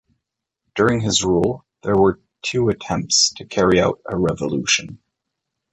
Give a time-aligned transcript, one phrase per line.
[0.73, 4.97] During his rule there were two attempts to carry out a revolution.